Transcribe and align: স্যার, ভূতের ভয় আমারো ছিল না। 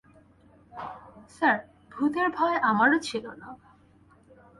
স্যার, 1.29 1.57
ভূতের 1.91 2.27
ভয় 2.29 2.57
আমারো 2.61 2.97
ছিল 2.99 3.25
না। 3.41 3.49